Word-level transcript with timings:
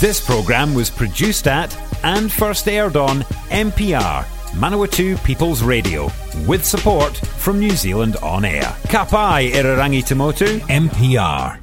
This 0.00 0.18
programme 0.18 0.72
was 0.72 0.88
produced 0.88 1.46
at 1.46 1.76
and 2.02 2.32
first 2.32 2.66
aired 2.66 2.96
on 2.96 3.20
MPR, 3.50 4.24
Manawatu 4.52 5.22
People's 5.24 5.62
Radio, 5.62 6.10
with 6.46 6.64
support 6.64 7.14
from 7.18 7.60
New 7.60 7.72
Zealand 7.72 8.16
On 8.22 8.46
Air. 8.46 8.74
Kapai 8.88 9.50
Irarangi 9.52 10.02
Tamotu, 10.02 10.58
MPR. 10.60 11.59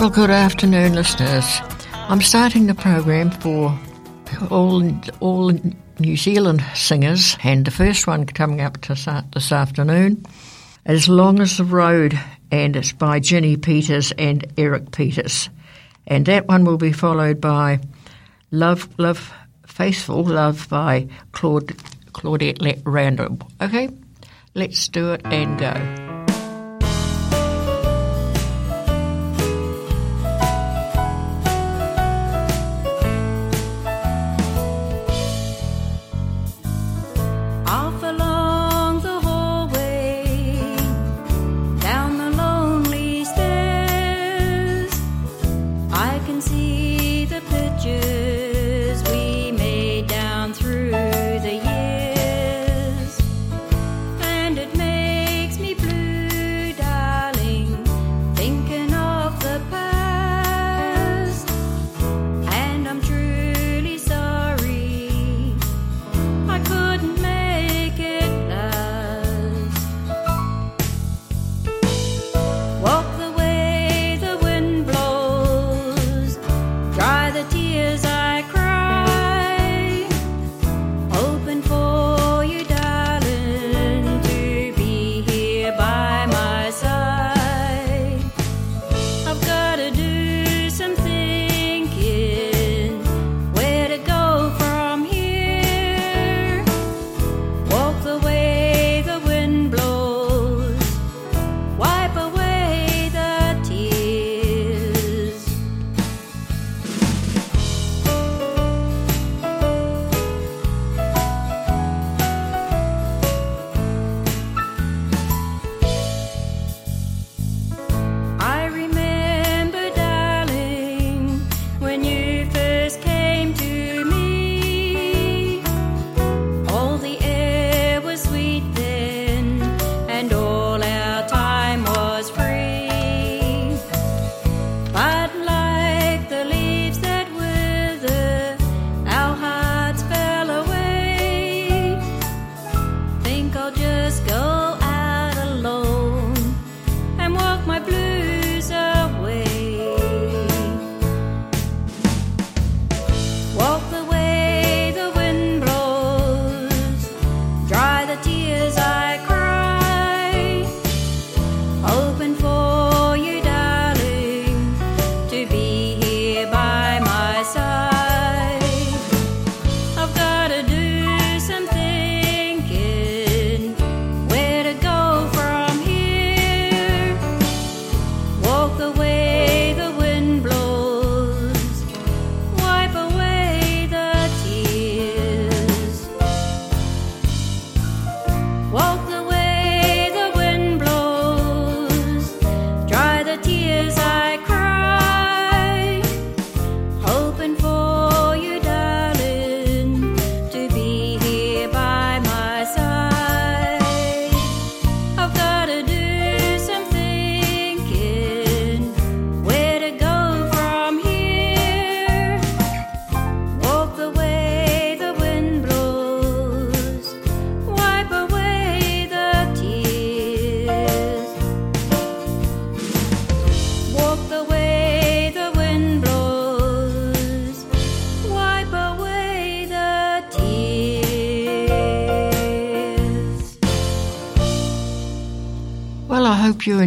Well, 0.00 0.08
good 0.08 0.30
afternoon, 0.30 0.94
listeners. 0.94 1.60
I'm 1.92 2.22
starting 2.22 2.68
the 2.68 2.74
program 2.74 3.30
for 3.32 3.78
all 4.48 4.82
all 5.20 5.52
New 5.98 6.16
Zealand 6.16 6.64
singers, 6.74 7.36
and 7.44 7.66
the 7.66 7.70
first 7.70 8.06
one 8.06 8.24
coming 8.24 8.62
up 8.62 8.80
to 8.80 8.96
start 8.96 9.26
this 9.32 9.52
afternoon, 9.52 10.24
"As 10.86 11.06
Long 11.06 11.38
as 11.38 11.58
the 11.58 11.64
Road," 11.64 12.18
and 12.50 12.76
it's 12.76 12.92
by 12.92 13.20
Ginny 13.20 13.58
Peters 13.58 14.10
and 14.12 14.46
Eric 14.56 14.90
Peters, 14.90 15.50
and 16.06 16.24
that 16.24 16.48
one 16.48 16.64
will 16.64 16.78
be 16.78 16.92
followed 16.92 17.38
by 17.38 17.80
"Love, 18.50 18.88
Love, 18.96 19.30
Faithful 19.66 20.24
Love" 20.24 20.66
by 20.70 21.08
Claude 21.32 21.76
Claudette 22.12 22.80
Randall. 22.86 23.38
Okay, 23.60 23.90
let's 24.54 24.88
do 24.88 25.12
it 25.12 25.20
and 25.26 25.58
go. 25.58 26.09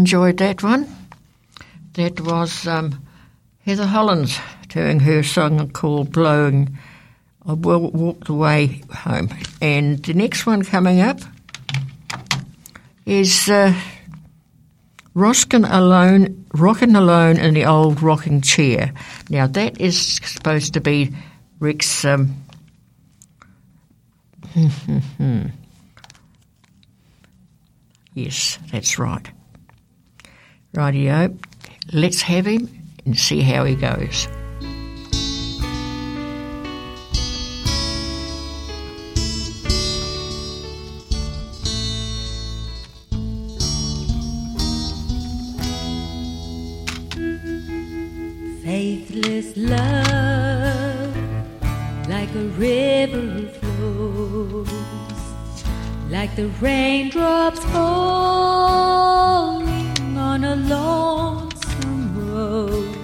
Enjoyed 0.04 0.36
that 0.36 0.62
one. 0.62 0.86
That 1.94 2.20
was 2.20 2.68
um, 2.68 3.02
Heather 3.66 3.86
Hollins 3.86 4.38
doing 4.68 5.00
her 5.00 5.24
song 5.24 5.70
called 5.70 6.12
Blowing. 6.12 6.78
I 7.48 7.54
will 7.54 7.90
walk 7.90 8.26
the 8.26 8.34
way 8.34 8.82
home. 8.94 9.30
And 9.62 10.04
the 10.04 10.14
next 10.14 10.46
one 10.46 10.64
coming 10.64 11.00
up 11.00 11.22
is 13.06 13.48
uh, 13.48 13.74
Roskin 15.14 15.64
alone, 15.64 16.48
rocking 16.54 16.98
alone 16.98 17.38
in 17.38 17.54
the 17.54 17.64
old 17.64 18.04
rocking 18.04 18.42
chair. 18.42 18.92
Now 19.30 19.48
that 19.48 19.80
is 19.80 20.18
supposed 20.18 20.74
to 20.74 20.82
be 20.82 21.16
Rick's. 21.62 22.04
Um, 22.04 22.44
yes, 28.14 28.60
that's 28.70 29.00
right. 29.00 29.32
Radio, 30.74 31.32
let's 31.92 32.24
have 32.24 32.48
him 32.48 32.68
and 33.06 33.16
see 33.16 33.42
how 33.42 33.64
he 33.64 33.76
goes. 33.76 34.28
Faithless 48.64 49.56
love, 49.56 51.16
like 52.10 52.34
a 52.34 52.46
river 52.58 53.48
flows, 53.60 54.70
like 56.10 56.36
the 56.36 56.48
raindrops 56.60 57.64
falling 57.66 58.93
a 60.46 60.56
lonesome 60.56 62.18
road, 62.18 62.96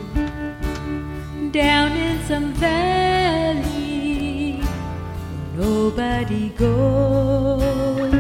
down 1.52 1.92
in 1.92 2.24
some 2.26 2.54
valley 2.54 4.62
where 5.56 5.56
nobody 5.56 6.50
goes. 6.50 8.14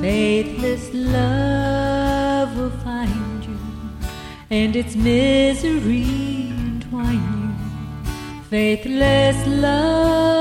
Faithless 0.00 0.90
love 0.92 2.56
will 2.58 2.76
find 2.88 3.44
you 3.44 3.58
and 4.50 4.76
its 4.76 4.96
misery 4.96 6.04
entwine 6.50 7.14
you. 7.14 7.54
Faithless 8.50 9.46
love, 9.46 10.33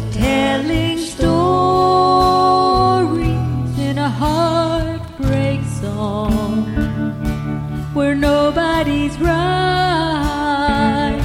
it 0.00 0.12
telling 0.12 0.98
stories 0.98 1.28
in 3.78 3.98
a 3.98 4.08
heartbreak 4.08 5.60
song 5.82 6.64
where 7.92 8.14
nobody's 8.14 9.18
right, 9.18 11.20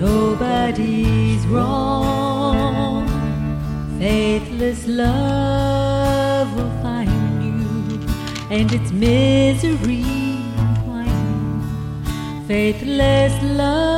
nobody's 0.00 1.46
wrong? 1.46 3.06
Faithless 3.98 4.86
love 4.86 6.56
will 6.56 6.70
find 6.82 7.44
you, 7.44 7.60
and 8.50 8.72
its 8.72 8.92
misery. 8.92 10.04
Faithless 12.48 13.34
love, 13.42 13.93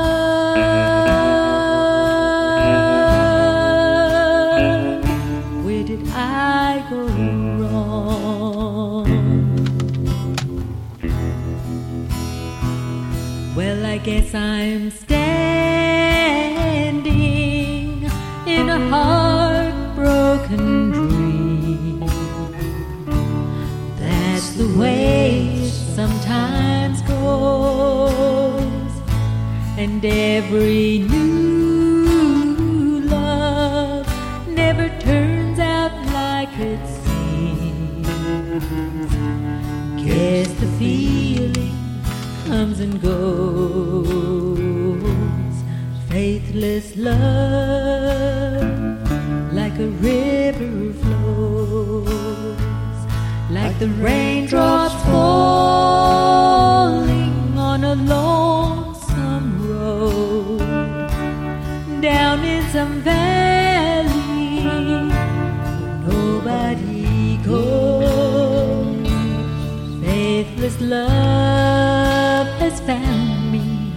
a 18.77 18.79
heartbroken 18.91 20.93
dream. 20.93 22.01
That's 23.99 24.51
the 24.61 24.69
way 24.79 25.65
it 25.65 25.71
sometimes 25.71 27.01
goes, 27.03 28.63
and 29.79 30.05
every 30.05 30.99
new 30.99 33.01
love 33.09 34.07
never 34.47 34.91
turns 35.01 35.59
out 35.59 35.93
like 36.13 36.53
it 36.59 36.87
seems. 37.05 38.07
Guess 40.05 40.49
the 40.61 40.67
feeling 40.79 41.75
comes 42.45 42.81
and 42.81 43.01
goes. 43.01 44.05
Faithless 46.11 46.97
love, 46.97 48.66
like 49.77 49.85
a 49.85 49.91
river 49.91 50.93
flows, 51.03 52.09
like 53.51 53.79
the 53.79 53.89
raindrops 54.01 54.95
falling 55.05 56.39
on 57.59 57.85
a 57.85 57.95
lonesome 57.95 59.69
road, 59.69 60.59
down 62.01 62.43
in 62.43 62.63
some 62.71 63.03
valley 63.03 64.65
nobody 66.07 67.37
goes. 67.45 69.07
Faithless 70.01 70.81
love 70.81 72.47
has 72.61 72.81
found 72.81 73.53
me, 73.53 73.93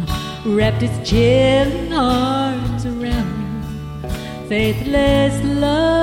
wrapped 0.46 0.84
its 0.84 1.10
chilling 1.10 1.94
arms. 1.94 2.39
Faithless 4.50 5.44
love, 5.44 5.99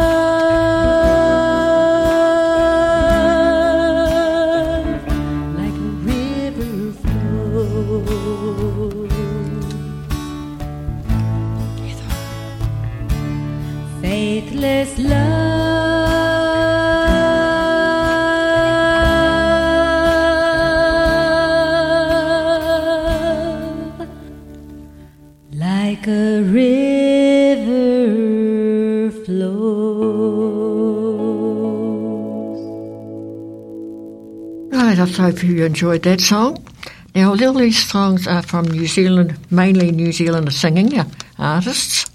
I 35.06 35.31
hope 35.31 35.43
you 35.44 35.65
enjoyed 35.65 36.03
that 36.03 36.20
song. 36.20 36.67
Now, 37.15 37.31
all 37.31 37.53
these 37.55 37.82
songs 37.89 38.27
are 38.27 38.43
from 38.43 38.67
New 38.67 38.86
Zealand, 38.86 39.39
mainly 39.51 39.93
New 39.93 40.10
Zealand 40.10 40.53
singing 40.53 40.98
uh, 40.98 41.08
artists, 41.39 42.10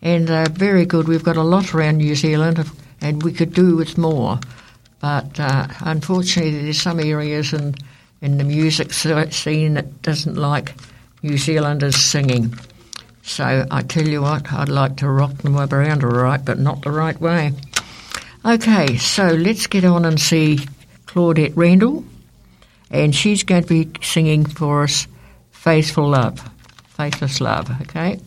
and 0.00 0.26
they're 0.26 0.48
very 0.48 0.86
good. 0.86 1.06
We've 1.06 1.22
got 1.22 1.36
a 1.36 1.42
lot 1.42 1.74
around 1.74 1.98
New 1.98 2.14
Zealand, 2.14 2.64
and 3.02 3.22
we 3.22 3.32
could 3.32 3.52
do 3.52 3.76
with 3.76 3.98
more. 3.98 4.40
But 5.00 5.38
uh, 5.38 5.68
unfortunately, 5.80 6.62
there's 6.62 6.80
some 6.80 6.98
areas 6.98 7.52
in, 7.52 7.74
in 8.22 8.38
the 8.38 8.44
music 8.44 8.92
scene 8.92 9.74
that 9.74 10.02
doesn't 10.02 10.36
like 10.36 10.74
New 11.22 11.36
Zealanders 11.36 11.96
singing. 11.96 12.54
So 13.22 13.66
I 13.70 13.82
tell 13.82 14.08
you 14.08 14.22
what, 14.22 14.50
I'd 14.50 14.70
like 14.70 14.96
to 14.96 15.08
rock 15.08 15.34
them 15.38 15.56
around 15.58 16.02
all 16.02 16.10
right, 16.10 16.44
but 16.44 16.58
not 16.58 16.82
the 16.82 16.90
right 16.90 17.20
way. 17.20 17.52
Okay, 18.44 18.96
so 18.96 19.26
let's 19.26 19.66
get 19.66 19.84
on 19.84 20.06
and 20.06 20.18
see 20.18 20.60
Claudette 21.06 21.52
Randall, 21.54 22.04
and 22.90 23.14
she's 23.14 23.42
going 23.42 23.62
to 23.62 23.68
be 23.68 23.90
singing 24.02 24.44
for 24.44 24.82
us 24.82 25.06
Faithful 25.50 26.08
Love, 26.08 26.40
Faithless 26.88 27.40
Love, 27.40 27.70
okay? 27.82 28.18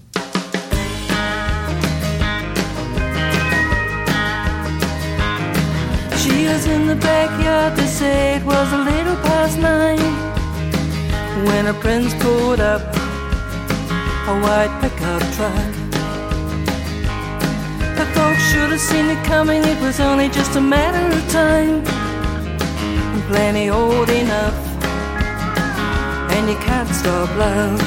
She 6.17 6.47
was 6.47 6.65
in 6.67 6.87
the 6.87 6.95
backyard, 6.95 7.75
they 7.75 7.87
say 7.87 8.35
it 8.35 8.43
was 8.43 8.71
a 8.71 8.77
little 8.77 9.15
past 9.17 9.57
nine. 9.57 9.99
When 11.45 11.67
a 11.67 11.73
prince 11.73 12.13
pulled 12.23 12.61
up 12.61 12.81
a 14.25 14.39
white 14.39 14.73
pickup 14.79 15.21
truck. 15.35 15.73
The 17.97 18.05
folks 18.15 18.51
should 18.51 18.69
have 18.69 18.79
seen 18.79 19.07
it 19.07 19.25
coming, 19.25 19.61
it 19.63 19.81
was 19.81 19.99
only 19.99 20.29
just 20.29 20.55
a 20.55 20.61
matter 20.61 21.17
of 21.17 21.29
time 21.29 22.02
plenty 23.27 23.69
old 23.69 24.09
enough 24.09 24.55
And 26.35 26.49
you 26.49 26.57
can't 26.67 26.89
stop 26.89 27.29
love 27.37 27.79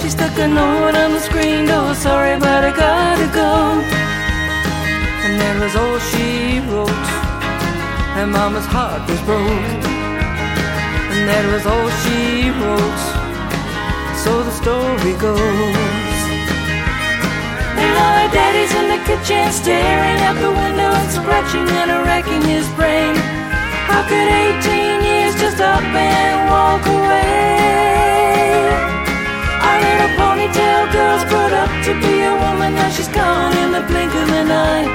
She 0.00 0.08
stuck 0.08 0.36
a 0.38 0.48
note 0.48 0.94
on 0.94 1.12
the 1.12 1.20
screen 1.20 1.66
door, 1.66 1.94
sorry 1.94 2.38
but 2.38 2.64
I 2.64 2.70
gotta 2.76 3.28
go 3.34 4.02
and 5.24 5.40
that 5.40 5.56
was 5.62 5.74
all 5.78 5.98
she 6.10 6.58
wrote. 6.66 7.08
And 8.18 8.32
Mama's 8.32 8.66
heart 8.66 9.06
was 9.08 9.22
broke. 9.22 9.86
And 11.08 11.24
that 11.30 11.44
was 11.54 11.64
all 11.64 11.88
she 12.02 12.50
wrote. 12.58 13.02
So 14.18 14.42
the 14.42 14.50
story 14.50 15.14
goes. 15.22 16.20
And 17.80 17.90
now 17.96 18.18
her 18.18 18.30
daddy's 18.34 18.74
in 18.74 18.86
the 18.90 19.00
kitchen, 19.08 19.46
staring 19.54 20.18
out 20.26 20.36
the 20.42 20.50
window 20.50 20.90
and 20.90 21.08
scratching 21.14 21.70
and 21.70 22.04
wrecking 22.04 22.42
his 22.42 22.66
brain. 22.74 23.14
How 23.92 24.02
could 24.08 24.28
18 24.64 25.04
years 25.04 25.34
just 25.42 25.60
up 25.60 25.82
and 25.82 26.36
walk 26.50 26.84
away? 26.86 27.52
Our 29.66 29.78
little 29.86 30.12
ponytail 30.20 30.82
girl's 30.94 31.24
grown 31.30 31.52
up 31.62 31.72
to 31.86 31.92
be 32.00 32.14
a 32.22 32.34
woman, 32.44 32.74
now 32.74 32.88
she's 32.90 33.08
gone 33.08 33.54
in 33.62 33.70
the 33.76 33.82
blink 33.90 34.12
of 34.22 34.28
an 34.40 34.50
eye. 34.50 34.88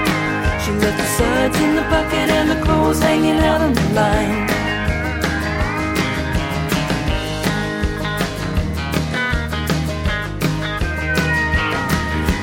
She 0.64 0.72
left 0.82 0.98
the 0.98 1.08
suds 1.18 1.58
in 1.66 1.76
the 1.76 1.84
bucket 1.94 2.28
and 2.38 2.50
the 2.50 2.60
clothes 2.66 3.00
hanging 3.00 3.40
out 3.50 3.62
on 3.62 3.74
the 3.74 3.88
line. 4.00 4.48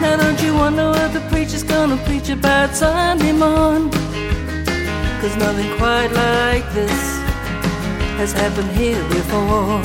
Now 0.01 0.17
don't 0.23 0.41
you 0.41 0.55
wonder 0.55 0.87
what 0.91 1.13
the 1.13 1.21
preacher's 1.31 1.65
gonna 1.65 1.97
preach 2.07 2.29
about 2.29 2.75
Sunday 2.77 3.33
morn? 3.33 3.91
Cause 5.25 5.37
nothing 5.37 5.73
quite 5.79 6.13
like 6.13 6.71
this 6.75 7.01
has 8.21 8.33
happened 8.35 8.69
here 8.77 9.03
before. 9.09 9.81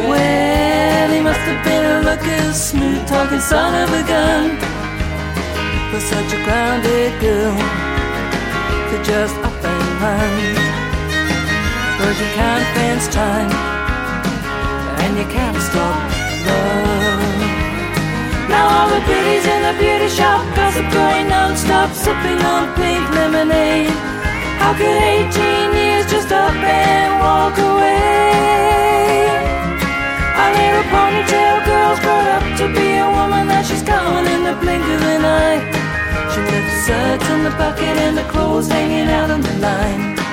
Well, 0.00 1.08
he 1.12 1.20
must 1.20 1.44
have 1.44 1.62
been 1.62 1.84
a 1.84 2.00
lucky, 2.08 2.40
smooth 2.56 3.06
talking 3.06 3.38
son 3.38 3.76
of 3.84 3.92
a 3.92 4.02
gun 4.08 4.56
for 5.92 6.00
such 6.00 6.32
a 6.32 6.40
grounded 6.40 7.20
girl 7.20 7.52
to 7.52 8.96
just 9.04 9.36
up 9.44 9.52
and 9.60 9.84
run. 10.00 10.56
But 12.00 12.16
you 12.16 12.28
can't 12.32 12.64
fence 12.72 13.12
time, 13.12 13.52
and 15.04 15.18
you 15.20 15.28
can't 15.28 15.60
stop 15.60 16.00
love. 16.48 17.28
Now 18.48 18.64
all 18.72 18.88
the 18.88 19.04
beauties 19.04 19.44
in 19.44 19.60
the 19.68 19.76
beauty 19.76 20.08
shop 20.08 20.40
gossip 20.56 20.88
going 20.96 21.28
non-stop, 21.28 21.92
sipping 22.08 22.40
on 22.40 22.64
pink 22.74 23.04
lemonade. 23.12 23.92
How 24.60 24.72
could 24.72 24.98
18 25.28 25.76
years 25.76 26.06
just 26.08 26.32
up 26.32 26.56
and 26.56 27.10
walk 27.20 27.56
away? 27.70 29.28
Our 30.40 30.50
little 30.58 30.86
ponytail 30.94 31.56
girl's 31.68 32.00
grown 32.00 32.26
up 32.36 32.44
to 32.60 32.64
be 32.76 32.88
a 32.96 33.08
woman 33.18 33.44
that 33.52 33.66
she's 33.68 33.82
gone 33.82 34.24
in 34.34 34.40
the 34.48 34.56
blink 34.62 34.84
of 34.96 35.02
an 35.14 35.24
eye. 35.42 35.60
She 36.32 36.40
left 36.48 36.68
the 36.72 36.78
suds 36.86 37.26
in 37.34 37.40
the 37.44 37.54
bucket 37.60 37.96
and 38.06 38.16
the 38.16 38.26
clothes 38.32 38.68
hanging 38.68 39.10
out 39.18 39.30
on 39.30 39.42
the 39.42 39.56
line. 39.66 40.27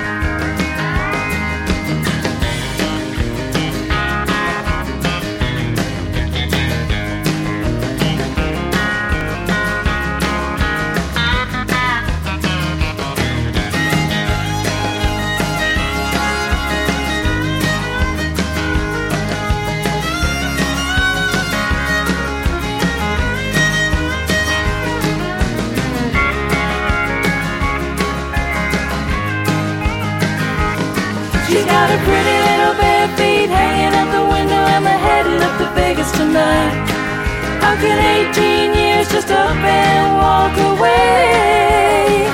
How 37.65 37.73
could 37.81 37.97
18 37.97 38.77
years 38.77 39.09
just 39.09 39.31
up 39.31 39.57
and 39.57 40.07
walk 40.21 40.53
away? 40.69 42.29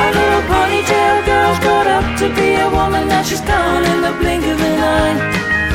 Our 0.00 0.10
little 0.18 0.44
ponytail 0.48 1.16
girl's 1.28 1.58
grown 1.64 1.86
up 1.96 2.06
to 2.20 2.26
be 2.32 2.54
a 2.56 2.70
woman, 2.70 3.08
now 3.08 3.22
she's 3.22 3.42
gone 3.42 3.84
in 3.84 4.00
the 4.00 4.12
blink 4.20 4.42
of 4.46 4.58
an 4.68 4.80
eye. 4.80 5.16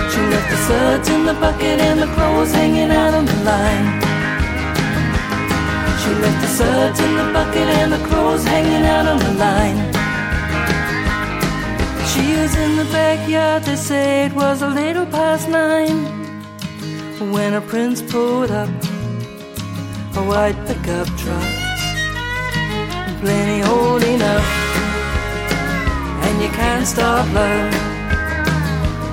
She 0.10 0.22
left 0.34 0.50
the 0.50 0.60
suds 0.68 1.10
in 1.10 1.26
the 1.30 1.36
bucket 1.36 1.78
and 1.80 2.00
the 2.02 2.10
clothes 2.16 2.52
hanging 2.52 2.90
out 2.90 3.14
on 3.14 3.26
the 3.26 3.40
line. 3.52 3.88
She 6.02 6.10
left 6.24 6.42
the 6.42 6.52
suds 6.60 7.00
in 7.06 7.14
the 7.22 7.28
bucket 7.32 7.68
and 7.78 7.94
the 7.94 8.02
clothes 8.08 8.44
hanging 8.46 8.86
out 8.96 9.06
on 9.14 9.20
the 9.28 9.34
line. 9.46 9.80
She 12.12 12.26
was 12.42 12.56
in 12.58 12.78
the 12.82 12.88
backyard, 12.98 13.62
they 13.62 13.76
say 13.76 14.26
it 14.26 14.34
was 14.34 14.64
a 14.64 14.70
little 14.70 15.06
past 15.06 15.48
nine 15.50 16.19
When 17.20 17.54
a 17.54 17.60
prince 17.60 18.02
pulled 18.02 18.50
up 18.50 18.70
a 20.16 20.24
white 20.24 20.56
pickup 20.66 21.06
truck 21.18 21.44
Plenty 23.20 23.62
old 23.64 24.04
enough 24.04 24.48
And 26.24 26.42
you 26.42 26.48
can't 26.48 26.88
stop 26.88 27.28
love 27.34 27.74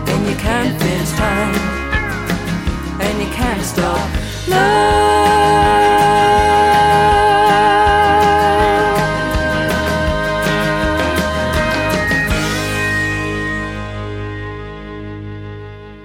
And 0.08 0.28
you 0.28 0.36
can't 0.36 0.80
finish 0.80 1.10
time 1.18 1.54
And 3.00 3.18
you 3.18 3.28
can't 3.34 3.62
stop 3.62 4.08
love 4.46 5.16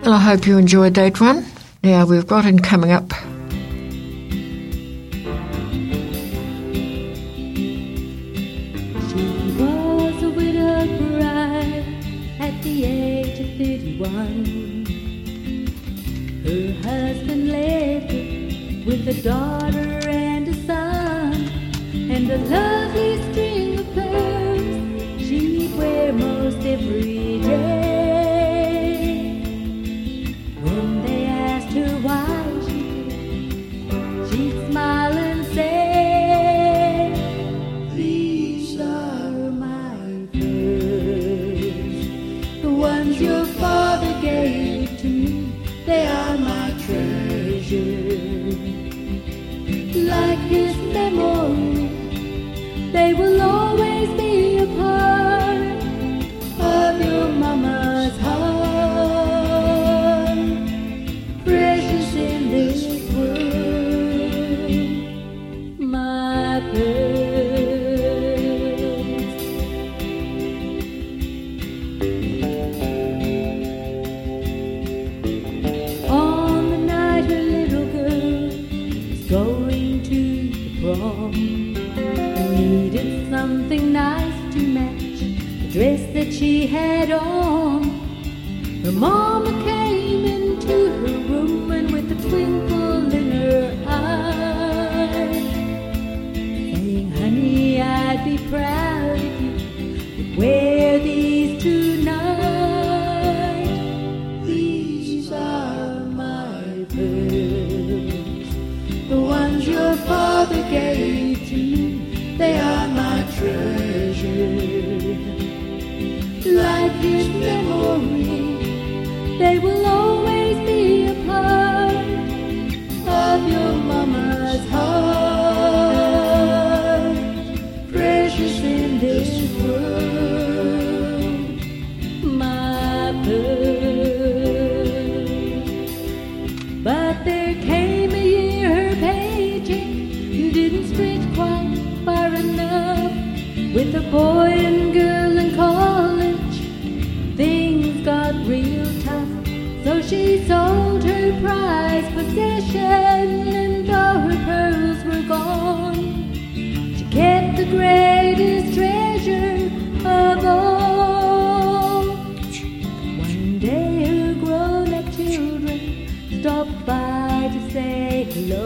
I 0.03 0.19
hope 0.19 0.47
you 0.47 0.57
enjoyed 0.57 0.95
that 0.95 1.21
one. 1.21 1.45
Now 1.83 2.05
we've 2.05 2.27
got 2.27 2.45
in 2.45 2.59
coming 2.59 2.91
up. 2.91 3.11
She 9.09 9.23
was 9.57 10.21
a 10.21 10.29
widowed 10.29 10.99
bride 10.99 11.83
at 12.39 12.61
the 12.61 12.85
age 12.85 13.39
of 13.39 13.47
31. 13.57 14.85
Her 16.45 16.71
husband 16.87 17.49
left 17.49 18.13
with 18.85 19.07
a 19.07 19.19
daughter 19.23 20.07
and 20.07 20.49
a 20.49 20.53
son, 20.67 21.33
and 21.95 22.29
a 22.29 22.37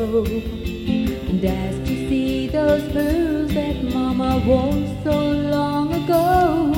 and 0.05 1.43
asked 1.43 1.85
to 1.85 2.07
see 2.07 2.47
those 2.47 2.83
pearls 2.93 3.51
that 3.55 3.83
Mama 3.83 4.39
wore 4.45 4.71
so 5.03 5.31
long 5.31 5.91
ago. 5.93 6.71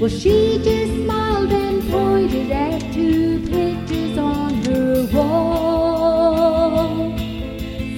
Well, 0.00 0.08
she 0.08 0.60
just 0.62 0.92
smiled 1.02 1.50
and 1.52 1.82
pointed 1.90 2.52
at 2.52 2.80
two 2.92 3.40
pictures 3.40 4.16
on 4.16 4.54
her 4.66 5.08
wall, 5.12 7.18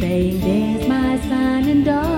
saying, 0.00 0.40
There's 0.40 0.88
my 0.88 1.20
son 1.20 1.68
and 1.68 1.84
daughter, 1.84 2.09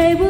They 0.00 0.14
will 0.14 0.29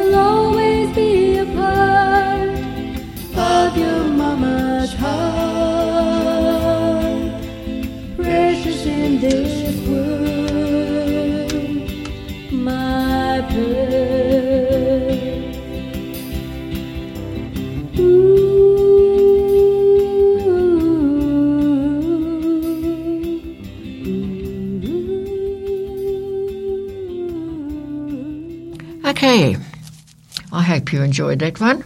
enjoyed 31.01 31.39
that 31.39 31.59
one. 31.59 31.83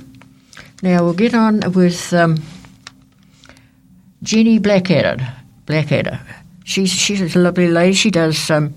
Now 0.81 1.03
we'll 1.03 1.13
get 1.13 1.34
on 1.34 1.62
with 1.72 2.13
um, 2.13 2.38
Jenny 4.24 4.60
Blackadder. 4.60 5.27
Blackadder. 5.65 6.19
She's 6.63 6.91
she's 6.91 7.36
a 7.36 7.39
lovely 7.39 7.67
lady. 7.67 7.93
She 7.93 8.12
does. 8.12 8.50
Um, 8.50 8.75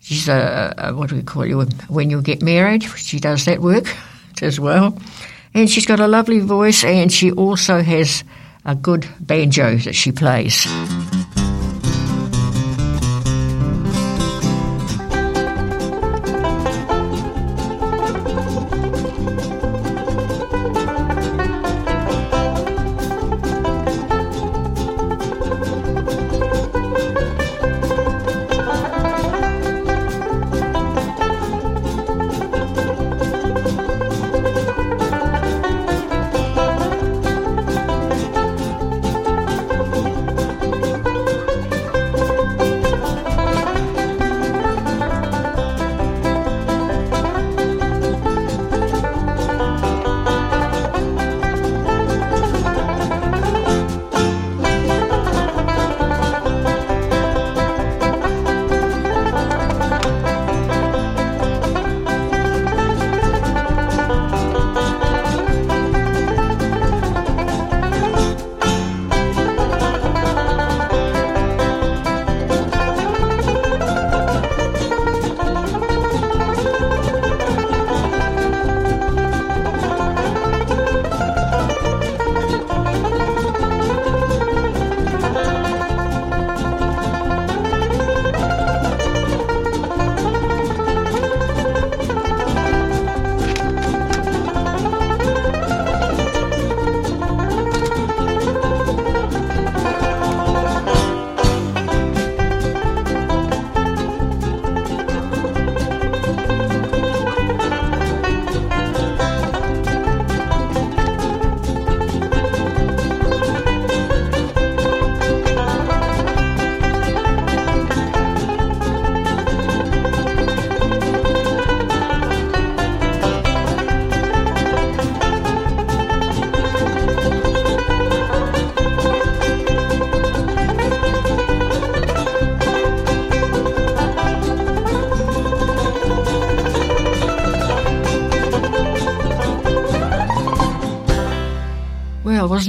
she's 0.00 0.28
a, 0.28 0.74
a 0.78 0.94
what 0.94 1.10
do 1.10 1.16
we 1.16 1.22
call 1.22 1.46
you 1.46 1.62
when 1.88 2.10
you 2.10 2.22
get 2.22 2.42
married? 2.42 2.84
She 2.84 3.18
does 3.20 3.44
that 3.44 3.60
work 3.60 3.84
as 4.42 4.60
well, 4.60 4.98
and 5.54 5.68
she's 5.68 5.86
got 5.86 6.00
a 6.00 6.06
lovely 6.06 6.40
voice, 6.40 6.84
and 6.84 7.12
she 7.12 7.32
also 7.32 7.82
has 7.82 8.24
a 8.64 8.74
good 8.74 9.06
banjo 9.20 9.76
that 9.76 9.94
she 9.94 10.12
plays. 10.12 10.66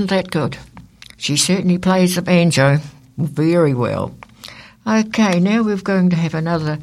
Wasn't 0.08 0.26
that 0.26 0.32
good? 0.32 0.58
She 1.18 1.36
certainly 1.36 1.78
plays 1.78 2.16
the 2.16 2.22
banjo 2.22 2.78
very 3.18 3.74
well. 3.74 4.16
Okay, 4.86 5.40
now 5.40 5.64
we're 5.64 5.78
going 5.78 6.10
to 6.12 6.16
have 6.16 6.34
another 6.34 6.80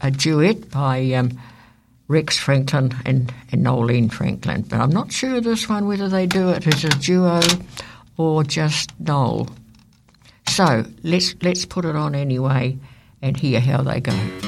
a 0.00 0.10
duet 0.10 0.70
by 0.70 1.12
um, 1.12 1.38
Rex 2.08 2.38
Franklin 2.38 2.94
and, 3.04 3.32
and 3.52 3.64
Nolene 3.64 4.10
Franklin, 4.10 4.62
but 4.62 4.80
I'm 4.80 4.90
not 4.90 5.12
sure 5.12 5.40
this 5.40 5.68
one 5.68 5.86
whether 5.86 6.08
they 6.08 6.26
do 6.26 6.48
it 6.48 6.66
as 6.66 6.84
a 6.84 6.88
duo 6.88 7.40
or 8.16 8.42
just 8.44 8.98
Noel. 8.98 9.48
So 10.48 10.84
let's 11.04 11.34
let's 11.42 11.66
put 11.66 11.84
it 11.84 11.94
on 11.94 12.14
anyway 12.14 12.78
and 13.20 13.36
hear 13.36 13.60
how 13.60 13.82
they 13.82 14.00
go. 14.00 14.47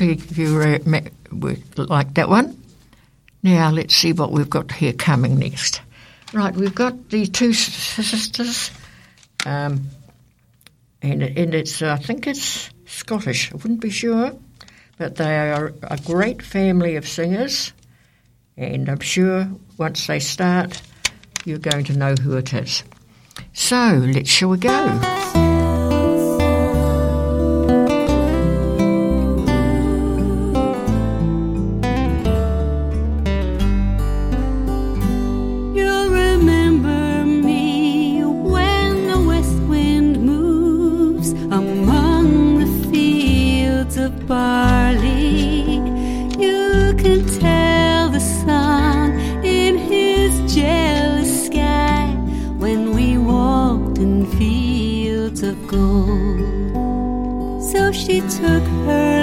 Uh, 0.00 1.54
like 1.76 2.14
that 2.14 2.28
one. 2.28 2.56
Now 3.42 3.70
let's 3.70 3.94
see 3.94 4.12
what 4.12 4.32
we've 4.32 4.48
got 4.48 4.72
here 4.72 4.92
coming 4.92 5.38
next. 5.38 5.80
Right, 6.32 6.54
we've 6.54 6.74
got 6.74 7.10
the 7.10 7.26
two 7.26 7.52
sisters, 7.52 8.70
um, 9.44 9.88
and, 11.02 11.22
and 11.22 11.54
it's 11.54 11.82
I 11.82 11.96
think 11.96 12.26
it's 12.26 12.70
Scottish. 12.86 13.52
I 13.52 13.56
wouldn't 13.56 13.80
be 13.80 13.90
sure, 13.90 14.32
but 14.96 15.16
they 15.16 15.50
are 15.50 15.72
a 15.82 15.98
great 15.98 16.40
family 16.40 16.96
of 16.96 17.08
singers, 17.08 17.72
and 18.56 18.88
I'm 18.88 19.00
sure 19.00 19.48
once 19.76 20.06
they 20.06 20.20
start, 20.20 20.80
you're 21.44 21.58
going 21.58 21.84
to 21.84 21.98
know 21.98 22.14
who 22.14 22.36
it 22.36 22.54
is. 22.54 22.84
So 23.52 24.00
let's 24.06 24.30
shall 24.30 24.50
we 24.50 24.58
go? 24.58 25.39
Gold. 55.70 56.40
So 57.62 57.92
she 57.92 58.20
took 58.22 58.64
her 58.86 59.19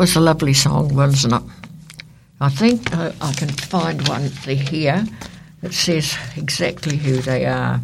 was 0.00 0.16
a 0.16 0.20
lovely 0.20 0.54
song, 0.54 0.94
wasn't 0.94 1.34
it? 1.34 1.42
I 2.40 2.48
think 2.48 2.90
uh, 2.96 3.12
I 3.20 3.34
can 3.34 3.50
find 3.50 4.08
one 4.08 4.22
here 4.22 5.04
that 5.60 5.74
says 5.74 6.16
exactly 6.38 6.96
who 6.96 7.18
they 7.18 7.44
are. 7.44 7.78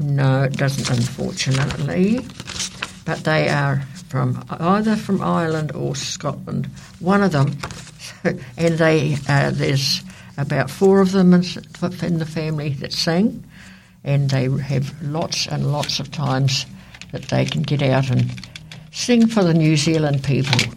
No, 0.00 0.42
it 0.42 0.54
doesn't, 0.54 0.90
unfortunately. 0.90 2.18
But 3.04 3.22
they 3.22 3.48
are 3.48 3.82
from 4.08 4.44
either 4.50 4.96
from 4.96 5.22
Ireland 5.22 5.70
or 5.70 5.94
Scotland. 5.94 6.66
One 6.98 7.22
of 7.22 7.30
them, 7.30 7.56
and 8.56 8.76
they 8.76 9.16
uh, 9.28 9.52
there's 9.52 10.02
about 10.36 10.68
four 10.68 11.00
of 11.00 11.12
them 11.12 11.32
in, 11.32 11.44
in 12.02 12.18
the 12.18 12.26
family 12.28 12.70
that 12.70 12.92
sing, 12.92 13.44
and 14.02 14.30
they 14.30 14.50
have 14.50 15.00
lots 15.00 15.46
and 15.46 15.70
lots 15.70 16.00
of 16.00 16.10
times 16.10 16.66
that 17.12 17.28
they 17.28 17.44
can 17.44 17.62
get 17.62 17.82
out 17.82 18.10
and 18.10 18.32
sing 18.90 19.28
for 19.28 19.44
the 19.44 19.54
New 19.54 19.76
Zealand 19.76 20.24
people. 20.24 20.74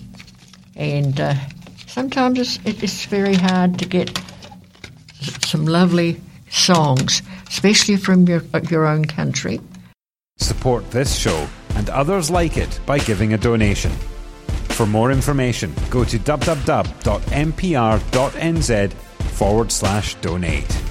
And 0.78 1.20
uh, 1.20 1.34
sometimes 1.88 2.40
it's, 2.40 2.84
it's 2.84 3.06
very 3.06 3.36
hard 3.36 3.78
to 3.80 3.86
get 3.86 4.18
some 5.42 5.66
lovely 5.66 6.22
songs, 6.50 7.22
especially 7.50 7.98
from 7.98 8.26
your, 8.28 8.44
your 8.70 8.86
own 8.86 9.06
country. 9.06 9.60
Support 10.38 10.92
this 10.92 11.18
show 11.18 11.48
and 11.76 11.90
others 11.90 12.30
like 12.30 12.58
it 12.58 12.80
by 12.86 13.00
giving 13.00 13.34
a 13.34 13.38
donation. 13.38 13.92
For 14.70 14.86
more 14.86 15.12
information, 15.12 15.74
go 15.90 16.04
to 16.04 16.20
www.mpr.nz 16.20 16.94
forward 18.94 19.72
slash 19.72 20.16
donate. 20.16 20.82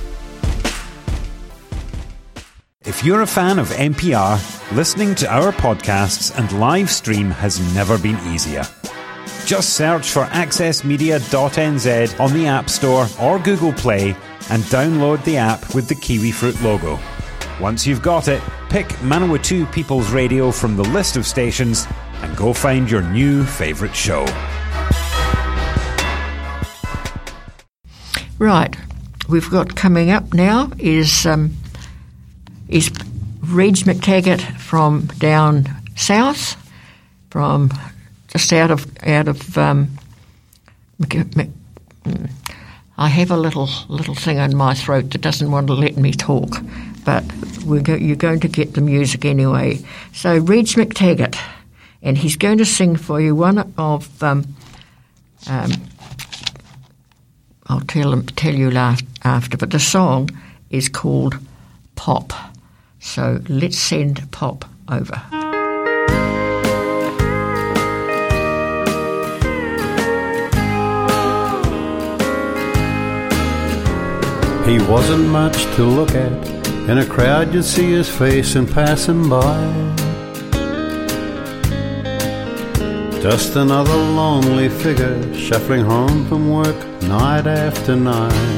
If 2.84 3.04
you're 3.04 3.22
a 3.22 3.26
fan 3.26 3.58
of 3.58 3.68
MPR, 3.70 4.72
listening 4.76 5.14
to 5.16 5.28
our 5.32 5.52
podcasts 5.52 6.36
and 6.36 6.60
live 6.60 6.90
stream 6.90 7.30
has 7.30 7.58
never 7.74 7.98
been 7.98 8.18
easier. 8.32 8.62
Just 9.46 9.74
search 9.74 10.10
for 10.10 10.24
accessmedia.nz 10.24 12.18
on 12.18 12.32
the 12.32 12.46
App 12.48 12.68
Store 12.68 13.06
or 13.22 13.38
Google 13.38 13.72
Play 13.72 14.08
and 14.50 14.64
download 14.64 15.22
the 15.22 15.36
app 15.36 15.72
with 15.72 15.86
the 15.86 15.94
kiwi 15.94 16.32
fruit 16.32 16.60
logo. 16.62 16.98
Once 17.60 17.86
you've 17.86 18.02
got 18.02 18.26
it, 18.26 18.42
pick 18.70 18.88
Manawatu 19.04 19.70
People's 19.70 20.10
Radio 20.10 20.50
from 20.50 20.76
the 20.76 20.82
list 20.82 21.16
of 21.16 21.24
stations 21.24 21.86
and 22.22 22.36
go 22.36 22.52
find 22.52 22.90
your 22.90 23.02
new 23.02 23.44
favourite 23.44 23.94
show. 23.94 24.26
Right, 28.40 28.76
we've 29.28 29.48
got 29.48 29.76
coming 29.76 30.10
up 30.10 30.34
now 30.34 30.72
is 30.76 31.24
um, 31.24 31.56
is 32.68 32.90
Reg 33.42 33.74
McTaggart 33.76 34.40
from 34.58 35.06
down 35.18 35.66
south, 35.94 36.56
from 37.30 37.70
just 38.36 38.52
out 38.52 38.70
of 38.70 38.86
out 39.06 39.28
of. 39.28 39.56
Um, 39.56 39.88
I 42.98 43.08
have 43.08 43.30
a 43.30 43.36
little 43.36 43.68
little 43.88 44.14
thing 44.14 44.36
in 44.38 44.56
my 44.56 44.74
throat 44.74 45.10
that 45.10 45.20
doesn't 45.22 45.50
want 45.50 45.66
to 45.68 45.74
let 45.74 45.96
me 45.96 46.12
talk, 46.12 46.58
but 47.04 47.24
we're 47.64 47.82
go- 47.82 47.94
you're 47.94 48.16
going 48.16 48.40
to 48.40 48.48
get 48.48 48.74
the 48.74 48.80
music 48.80 49.24
anyway. 49.24 49.78
So 50.12 50.38
Reg 50.38 50.66
McTaggart, 50.66 51.38
and 52.02 52.18
he's 52.18 52.36
going 52.36 52.58
to 52.58 52.64
sing 52.64 52.96
for 52.96 53.20
you 53.20 53.34
one 53.34 53.72
of. 53.78 54.22
Um, 54.22 54.54
um, 55.48 55.72
I'll 57.68 57.80
tell 57.80 58.22
tell 58.22 58.54
you 58.54 58.70
last, 58.70 59.04
after, 59.24 59.56
but 59.56 59.70
the 59.70 59.80
song 59.80 60.30
is 60.70 60.88
called 60.90 61.38
Pop. 61.94 62.32
So 63.00 63.40
let's 63.48 63.78
send 63.78 64.30
Pop 64.30 64.64
over. 64.88 65.45
He 74.66 74.80
wasn't 74.80 75.28
much 75.28 75.64
to 75.76 75.84
look 75.84 76.10
at. 76.10 76.32
In 76.90 76.98
a 76.98 77.06
crowd, 77.06 77.54
you'd 77.54 77.62
see 77.62 77.92
his 77.92 78.08
face 78.08 78.56
and 78.56 78.68
pass 78.68 79.06
him 79.06 79.30
by. 79.30 79.56
Just 83.22 83.54
another 83.54 83.94
lonely 83.94 84.68
figure 84.68 85.34
shuffling 85.34 85.84
home 85.84 86.26
from 86.26 86.50
work 86.50 86.76
night 87.02 87.46
after 87.46 87.94
night. 87.94 88.56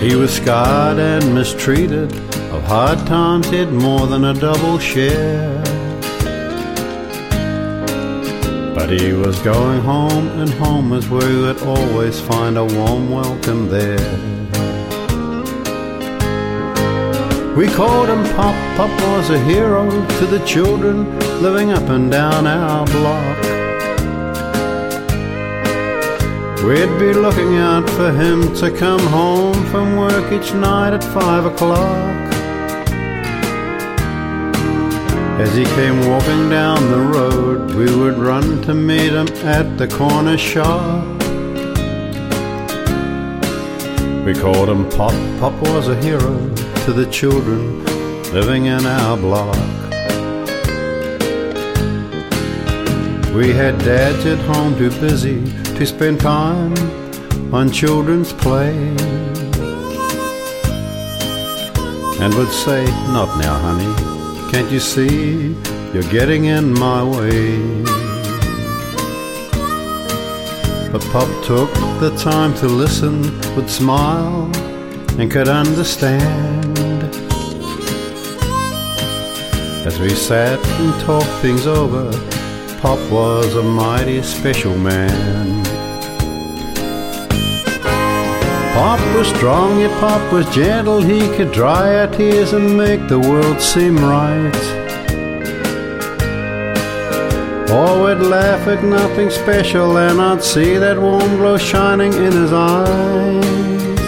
He 0.00 0.16
was 0.16 0.34
scarred 0.34 0.98
and 0.98 1.34
mistreated. 1.34 2.10
Of 2.54 2.62
hard 2.64 3.00
times, 3.06 3.50
he'd 3.50 3.70
more 3.70 4.06
than 4.06 4.24
a 4.24 4.32
double 4.32 4.78
share. 4.78 5.75
But 8.76 8.90
he 8.90 9.14
was 9.14 9.38
going 9.38 9.80
home, 9.80 10.28
and 10.38 10.50
home 10.50 10.92
is 10.92 11.08
where 11.08 11.26
you 11.32 11.40
would 11.46 11.62
always 11.62 12.20
find 12.20 12.58
a 12.58 12.64
warm 12.64 13.10
welcome 13.10 13.70
there. 13.70 13.96
We 17.56 17.68
called 17.68 18.10
him 18.10 18.22
Pop, 18.36 18.54
Pop 18.76 18.90
was 19.00 19.30
a 19.30 19.42
hero 19.44 19.88
to 19.88 20.26
the 20.26 20.44
children 20.44 21.18
living 21.40 21.70
up 21.70 21.88
and 21.88 22.10
down 22.10 22.46
our 22.46 22.84
block. 22.88 23.38
We'd 26.62 26.98
be 26.98 27.14
looking 27.14 27.56
out 27.56 27.88
for 27.88 28.12
him 28.12 28.54
to 28.56 28.70
come 28.70 29.00
home 29.06 29.54
from 29.70 29.96
work 29.96 30.30
each 30.30 30.52
night 30.52 30.92
at 30.92 31.02
five 31.02 31.46
o'clock. 31.46 32.35
As 35.38 35.54
he 35.54 35.64
came 35.64 36.08
walking 36.08 36.48
down 36.48 36.90
the 36.90 36.98
road, 36.98 37.74
we 37.74 37.94
would 37.94 38.16
run 38.16 38.62
to 38.62 38.72
meet 38.72 39.12
him 39.12 39.28
at 39.44 39.76
the 39.76 39.86
corner 39.86 40.38
shop. 40.38 41.04
We 44.24 44.32
called 44.32 44.70
him 44.70 44.88
Pop, 44.88 45.12
Pop 45.38 45.52
was 45.68 45.88
a 45.88 46.02
hero 46.02 46.38
to 46.86 46.92
the 46.94 47.06
children 47.12 47.84
living 48.32 48.64
in 48.64 48.86
our 48.86 49.18
block. 49.18 49.54
We 53.34 53.52
had 53.52 53.76
dads 53.80 54.24
at 54.24 54.38
home 54.38 54.74
too 54.78 54.88
busy 55.00 55.44
to 55.76 55.84
spend 55.84 56.18
time 56.18 56.72
on 57.52 57.70
children's 57.70 58.32
play. 58.32 58.74
And 62.22 62.34
would 62.34 62.48
say, 62.48 62.86
Not 63.12 63.38
now, 63.38 63.58
honey, 63.58 64.15
can't 64.50 64.70
you 64.70 64.80
see 64.80 65.54
you're 65.92 66.10
getting 66.10 66.44
in 66.44 66.72
my 66.72 67.02
way? 67.02 67.82
But 70.92 71.02
Pop 71.12 71.28
took 71.44 71.72
the 72.00 72.16
time 72.16 72.54
to 72.54 72.66
listen, 72.66 73.22
would 73.56 73.68
smile, 73.68 74.50
and 75.18 75.30
could 75.30 75.48
understand. 75.48 77.04
As 79.86 79.98
we 79.98 80.10
sat 80.10 80.64
and 80.64 81.00
talked 81.02 81.42
things 81.42 81.66
over, 81.66 82.10
Pop 82.80 82.98
was 83.10 83.54
a 83.56 83.62
mighty 83.62 84.22
special 84.22 84.76
man. 84.78 85.65
Pop 88.76 89.00
was 89.16 89.26
strong, 89.28 89.80
yet 89.80 89.90
Pop 90.00 90.30
was 90.30 90.46
gentle. 90.54 91.00
He 91.00 91.20
could 91.34 91.50
dry 91.50 91.96
our 92.00 92.08
tears 92.08 92.52
and 92.52 92.76
make 92.76 93.08
the 93.08 93.18
world 93.18 93.58
seem 93.58 93.96
right. 93.96 94.54
Or 97.70 98.04
we'd 98.04 98.20
laugh 98.20 98.68
at 98.68 98.84
nothing 98.84 99.30
special, 99.30 99.96
and 99.96 100.20
I'd 100.20 100.44
see 100.44 100.76
that 100.76 101.00
warm 101.00 101.36
glow 101.38 101.56
shining 101.56 102.12
in 102.12 102.32
his 102.32 102.52
eyes. 102.52 103.98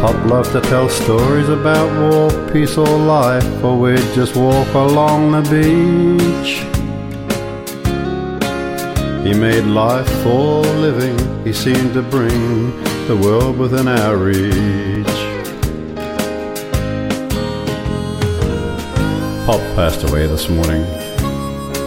Pop 0.00 0.24
loved 0.24 0.52
to 0.52 0.62
tell 0.62 0.88
stories 0.88 1.50
about 1.50 1.90
war, 2.00 2.30
peace, 2.50 2.78
or 2.78 2.96
life, 2.96 3.62
or 3.62 3.78
we'd 3.78 3.98
just 4.14 4.36
walk 4.36 4.72
along 4.72 5.32
the 5.32 5.42
beach. 5.52 6.83
He 9.24 9.32
made 9.32 9.64
life 9.64 10.06
for 10.22 10.60
living, 10.60 11.16
he 11.46 11.54
seemed 11.54 11.94
to 11.94 12.02
bring 12.02 12.78
the 13.08 13.16
world 13.16 13.56
within 13.56 13.88
our 13.88 14.18
reach. 14.18 15.06
Pop 19.46 19.60
passed 19.74 20.06
away 20.10 20.26
this 20.26 20.50
morning. 20.50 20.82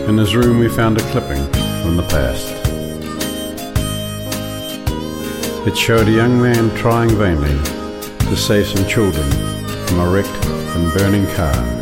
In 0.10 0.18
his 0.18 0.36
room, 0.36 0.58
we 0.58 0.68
found 0.68 0.98
a 0.98 1.02
clipping 1.12 1.46
from 1.84 1.96
the 1.96 2.08
past. 2.10 2.48
It 5.68 5.78
showed 5.78 6.08
a 6.08 6.12
young 6.12 6.42
man 6.42 6.76
trying 6.76 7.10
vainly 7.10 7.54
to 8.30 8.36
save 8.36 8.66
some 8.66 8.88
children 8.88 9.30
from 9.86 10.00
a 10.00 10.10
wrecked 10.10 10.46
and 10.48 10.92
burning 10.92 11.28
car. 11.36 11.77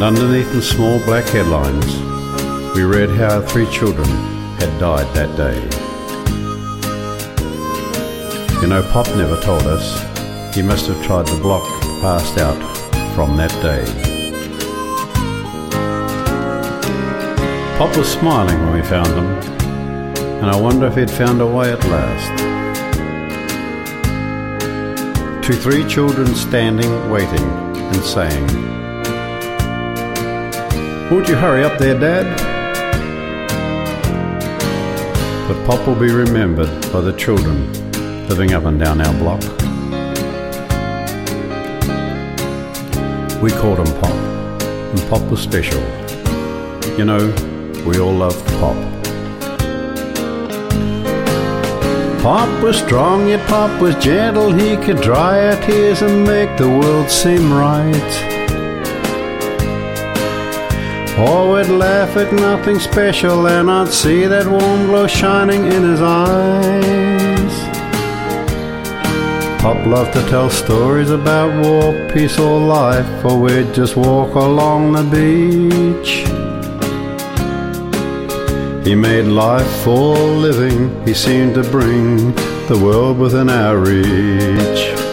And 0.00 0.16
underneath 0.16 0.50
the 0.54 0.62
small 0.62 0.98
black 1.00 1.26
headlines, 1.26 1.84
we 2.74 2.84
read 2.84 3.10
how 3.10 3.34
our 3.34 3.46
three 3.46 3.66
children 3.66 4.08
had 4.56 4.80
died 4.80 5.04
that 5.14 5.36
day. 5.36 5.60
You 8.62 8.68
know, 8.68 8.82
Pop 8.92 9.06
never 9.08 9.38
told 9.42 9.64
us. 9.64 10.00
He 10.56 10.62
must 10.62 10.86
have 10.86 11.04
tried 11.04 11.26
the 11.26 11.38
block 11.42 11.68
passed 12.00 12.38
out 12.38 12.56
from 13.14 13.36
that 13.36 13.50
day. 13.60 13.84
Pop 17.76 17.94
was 17.94 18.10
smiling 18.10 18.58
when 18.64 18.72
we 18.72 18.82
found 18.82 19.08
him, 19.08 19.26
and 20.40 20.46
I 20.50 20.58
wonder 20.58 20.86
if 20.86 20.94
he'd 20.96 21.10
found 21.10 21.42
a 21.42 21.46
way 21.46 21.74
at 21.74 21.84
last. 21.84 22.38
To 25.46 25.52
three 25.52 25.86
children 25.86 26.34
standing, 26.34 27.10
waiting, 27.10 27.44
and 27.76 28.02
saying, 28.02 28.89
Won't 31.10 31.28
you 31.28 31.34
hurry 31.34 31.64
up 31.64 31.76
there, 31.76 31.98
Dad? 31.98 32.24
But 35.48 35.66
Pop 35.66 35.84
will 35.84 35.96
be 35.96 36.12
remembered 36.12 36.70
by 36.92 37.00
the 37.00 37.12
children 37.14 37.72
living 38.28 38.52
up 38.52 38.64
and 38.64 38.78
down 38.78 39.00
our 39.00 39.12
block. 39.14 39.42
We 43.42 43.50
called 43.50 43.80
him 43.80 43.92
Pop, 44.00 44.12
and 44.62 45.00
Pop 45.10 45.28
was 45.28 45.40
special. 45.40 45.80
You 46.96 47.04
know, 47.04 47.34
we 47.84 47.98
all 47.98 48.12
loved 48.12 48.46
Pop. 48.60 48.76
Pop 52.22 52.62
was 52.62 52.78
strong, 52.78 53.26
yet 53.26 53.44
Pop 53.48 53.82
was 53.82 53.96
gentle. 53.96 54.52
He 54.52 54.76
could 54.76 55.00
dry 55.00 55.48
our 55.48 55.60
tears 55.66 56.02
and 56.02 56.24
make 56.24 56.56
the 56.56 56.68
world 56.68 57.10
seem 57.10 57.52
right. 57.52 58.29
Oh, 61.18 61.50
or 61.50 61.54
we'd 61.54 61.68
laugh 61.68 62.16
at 62.16 62.32
nothing 62.32 62.78
special, 62.78 63.46
and 63.48 63.70
I'd 63.70 63.88
see 63.88 64.26
that 64.26 64.46
warm 64.46 64.86
glow 64.86 65.06
shining 65.06 65.64
in 65.66 65.82
his 65.82 66.00
eyes. 66.00 67.54
Pop 69.60 69.84
loved 69.86 70.14
to 70.14 70.22
tell 70.30 70.48
stories 70.48 71.10
about 71.10 71.50
war, 71.62 71.92
peace, 72.10 72.38
or 72.38 72.58
life, 72.58 73.24
or 73.24 73.38
we'd 73.38 73.74
just 73.74 73.96
walk 73.96 74.34
along 74.34 74.92
the 74.92 75.04
beach. 75.04 76.24
He 78.86 78.94
made 78.94 79.26
life 79.26 79.70
for 79.84 80.16
living, 80.16 81.04
he 81.04 81.12
seemed 81.12 81.54
to 81.56 81.62
bring 81.64 82.34
the 82.68 82.80
world 82.82 83.18
within 83.18 83.50
our 83.50 83.76
reach. 83.76 85.09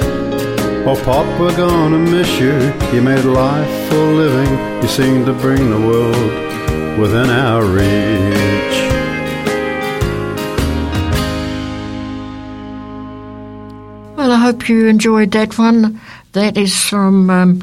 Oh, 0.89 0.95
Pop, 1.03 1.25
we're 1.37 1.53
gonna 1.57 1.99
miss 1.99 2.39
you. 2.39 2.53
You 2.95 3.01
made 3.01 3.25
life 3.25 3.89
for 3.89 3.97
living, 3.97 4.81
you 4.81 4.87
seemed 4.87 5.25
to 5.25 5.33
bring 5.33 5.69
the 5.69 5.81
world 5.85 6.97
within 6.97 7.29
our 7.29 7.65
reach. 7.65 8.77
Well, 14.15 14.31
I 14.31 14.37
hope 14.37 14.69
you 14.69 14.87
enjoyed 14.87 15.31
that 15.31 15.57
one. 15.57 15.99
That 16.31 16.55
is 16.57 16.73
from 16.81 17.29
um, 17.29 17.61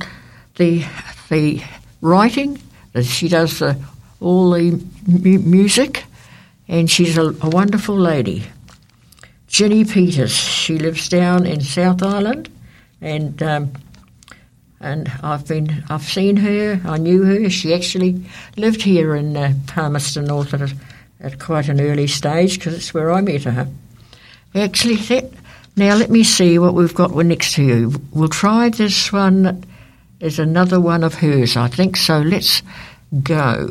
the 0.57 0.85
the 1.31 1.63
writing. 2.03 2.61
She 3.03 3.29
does 3.29 3.59
the, 3.59 3.83
all 4.21 4.51
the 4.51 4.79
mu- 5.07 5.39
music, 5.39 6.05
and 6.69 6.91
she's 6.91 7.17
a, 7.17 7.29
a 7.41 7.49
wonderful 7.49 7.97
lady. 7.97 8.45
Jenny 9.49 9.85
Peters. 9.87 10.33
She 10.33 10.79
lives 10.79 11.09
down 11.09 11.47
in 11.47 11.61
South 11.63 12.03
Island, 12.03 12.51
and 13.05 13.43
um, 13.43 13.73
and 14.81 15.13
I've 15.23 15.47
been 15.47 15.85
I've 15.89 16.03
seen 16.03 16.37
her. 16.39 16.81
I 16.85 16.97
knew 16.97 17.23
her. 17.23 17.49
She 17.51 17.73
actually 17.73 18.25
lived 18.57 18.83
here 18.83 19.15
in 19.15 19.37
uh, 19.37 19.53
Palmerston 19.69 20.25
North 20.25 20.55
at, 20.55 20.73
at 21.21 21.39
quite 21.39 21.69
an 21.69 21.81
early 21.81 22.07
stage 22.07 22.59
because 22.59 22.75
it's 22.75 22.93
where 22.93 23.13
I 23.13 23.21
met 23.21 23.45
her. 23.45 23.69
Actually, 24.55 24.97
that, 24.97 25.31
now 25.77 25.95
let 25.95 26.11
me 26.11 26.25
see 26.25 26.59
what 26.59 26.75
we've 26.75 26.95
got 26.95 27.15
next 27.15 27.55
to 27.55 27.63
you. 27.63 28.03
We'll 28.13 28.29
try 28.29 28.71
this 28.71 29.13
one. 29.13 29.65
Is 30.21 30.39
another 30.39 30.81
one 30.81 31.05
of 31.05 31.15
hers, 31.15 31.55
I 31.55 31.69
think. 31.69 31.99
So 31.99 32.21
let's 32.21 32.63
go. 33.23 33.69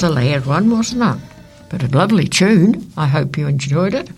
Was 0.00 0.10
a 0.10 0.14
loud 0.14 0.46
one, 0.46 0.70
wasn't 0.70 1.02
it? 1.02 1.22
But 1.68 1.82
a 1.82 1.88
lovely 1.88 2.26
tune. 2.26 2.90
I 2.96 3.06
hope 3.06 3.36
you 3.36 3.46
enjoyed 3.46 3.92
it. 3.92 4.08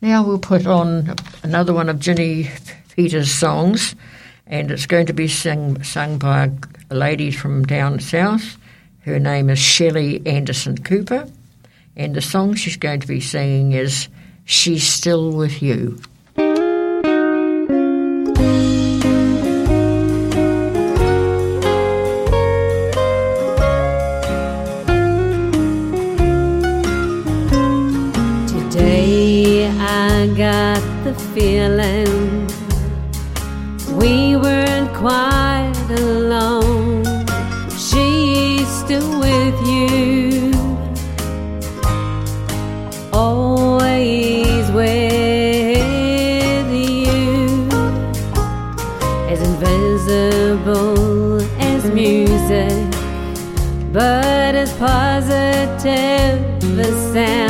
Now 0.00 0.24
we'll 0.24 0.38
put 0.38 0.66
on 0.66 1.14
another 1.42 1.74
one 1.74 1.90
of 1.90 2.00
Ginny 2.00 2.48
Peters' 2.94 3.30
songs, 3.30 3.94
and 4.46 4.70
it's 4.70 4.86
going 4.86 5.04
to 5.06 5.12
be 5.12 5.28
sing, 5.28 5.82
sung 5.82 6.16
by 6.16 6.50
a 6.88 6.94
lady 6.94 7.30
from 7.30 7.66
down 7.66 8.00
south. 8.00 8.56
Her 9.00 9.18
name 9.18 9.50
is 9.50 9.58
Shelley 9.58 10.26
Anderson 10.26 10.78
Cooper, 10.78 11.28
and 11.96 12.14
the 12.14 12.22
song 12.22 12.54
she's 12.54 12.78
going 12.78 13.00
to 13.00 13.06
be 13.06 13.20
singing 13.20 13.72
is 13.72 14.08
She's 14.46 14.88
Still 14.88 15.32
With 15.32 15.60
You. 15.60 16.00
The 31.12 31.18
feeling 31.34 32.46
we 33.98 34.36
weren't 34.36 34.92
quite 34.94 35.72
alone. 35.90 37.04
She's 37.70 38.68
still 38.68 39.18
with 39.18 39.56
you, 39.66 40.52
always 43.12 44.70
with 44.70 46.72
you, 46.72 47.68
as 49.32 49.40
invisible 49.50 51.40
as 51.60 51.90
music, 51.90 52.88
but 53.92 54.54
as 54.54 54.72
positive 54.74 56.78
as 56.78 57.12
sound. 57.12 57.49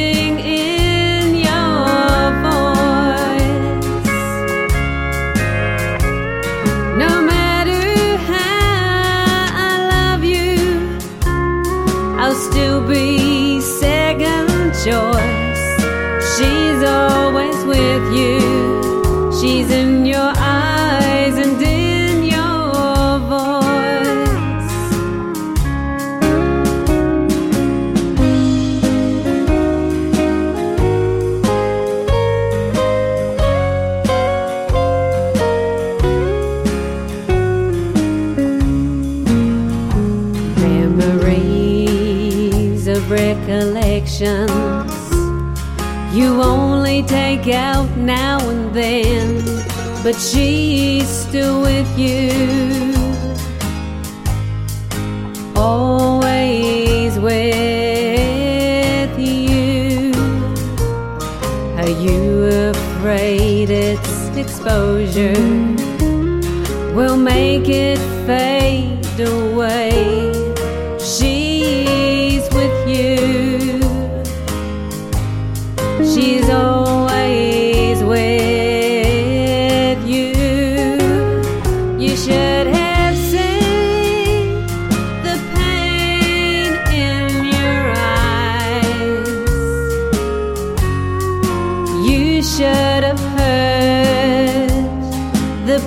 recollections 44.21 45.01
you 46.13 46.41
only 46.41 47.03
take 47.03 47.47
out 47.47 47.89
now 47.95 48.37
and 48.49 48.73
then, 48.73 49.45
but 50.03 50.15
she's 50.15 51.07
still 51.07 51.61
with 51.61 51.87
you. 51.97 52.93
Always 55.55 57.17
with 57.17 59.17
you. 59.17 60.11
Are 61.77 61.89
you 61.89 62.71
afraid 62.73 63.69
its 63.69 64.27
exposure 64.35 65.33
will 66.93 67.17
make 67.17 67.69
it 67.69 67.99
fade 68.27 68.60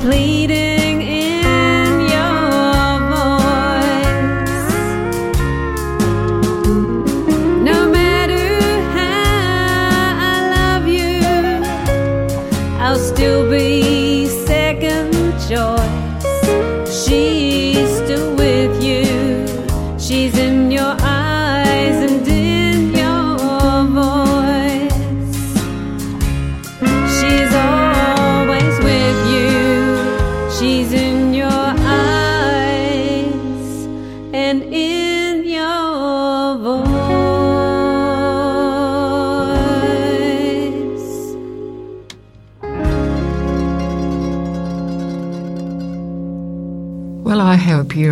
pleading 0.01 0.74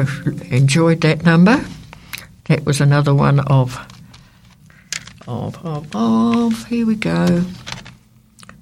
you 0.02 0.38
enjoyed 0.50 1.00
that 1.02 1.24
number. 1.24 1.64
That 2.46 2.64
was 2.64 2.80
another 2.80 3.14
one 3.14 3.40
of, 3.40 3.78
of, 5.26 5.64
of, 5.64 5.86
of, 5.94 6.66
here 6.66 6.86
we 6.86 6.96
go, 6.96 7.44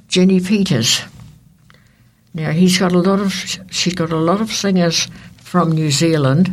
Jenny 0.09 0.41
Peters. 0.41 1.03
Now, 2.35 2.51
he's 2.53 2.79
got 2.79 2.93
a 2.93 2.99
lot 2.99 3.21
of, 3.21 3.33
she's 3.71 3.95
got 3.95 4.13
a 4.13 4.17
lot 4.17 4.41
of 4.41 4.53
singers 4.53 5.09
from 5.39 5.73
New 5.73 5.91
Zealand 5.91 6.53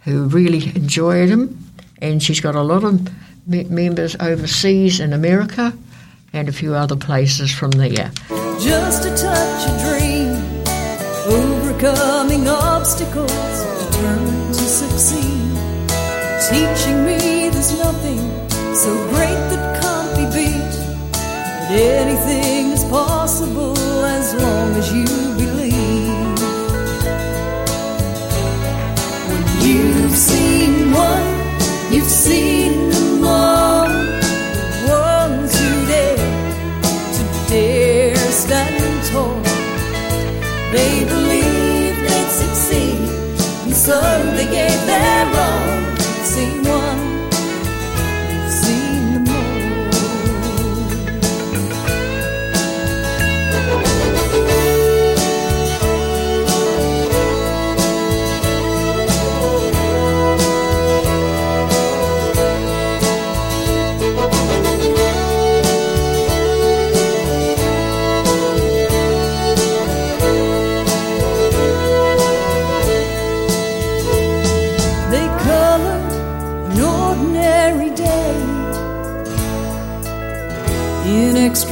who 0.00 0.24
really 0.28 0.66
enjoyed 0.76 1.28
him, 1.28 1.58
and 2.00 2.22
she's 2.22 2.40
got 2.40 2.54
a 2.54 2.62
lot 2.62 2.84
of 2.84 3.08
me- 3.46 3.64
members 3.64 4.16
overseas 4.20 5.00
in 5.00 5.12
America 5.12 5.72
and 6.32 6.48
a 6.48 6.52
few 6.52 6.74
other 6.74 6.96
places 6.96 7.52
from 7.52 7.70
there. 7.72 8.12
just 8.60 9.04
a 9.04 9.10
touch 9.16 9.68
of 9.68 9.80
dream, 9.80 10.32
overcoming 11.26 12.46
obstacles, 12.46 13.59
succeed, 14.80 15.52
teaching 16.48 17.04
me 17.04 17.50
there's 17.50 17.72
nothing 17.78 18.22
so 18.74 18.90
great 19.12 19.40
that 19.50 19.62
can't 19.82 20.10
be 20.16 20.24
beat, 20.36 20.74
that 21.68 21.80
anything 22.04 22.72
is 22.72 22.84
possible 22.84 23.76
as 24.06 24.32
long 24.42 24.70
as 24.80 24.86
you 24.90 25.04
believe. 25.42 26.38
When 29.28 29.44
you've 29.66 30.16
seen 30.16 30.92
one, 30.92 31.28
you've 31.92 32.14
seen 32.26 32.69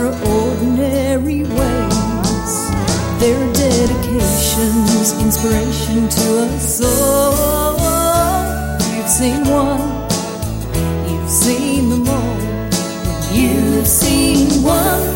in 0.09 0.14
extraordinary 0.14 1.42
ways. 1.42 2.70
Their 3.20 3.52
dedication's 3.52 5.20
inspiration 5.20 6.09
to 6.09 6.38
us 6.44 6.80
all. 6.80 7.76
You've 8.96 9.09
seen 9.09 9.44
one, 9.48 10.09
you've 11.11 11.30
seen 11.30 11.90
them 11.90 12.09
all. 12.09 12.38
You've 13.32 13.86
seen 13.86 14.62
one, 14.62 15.07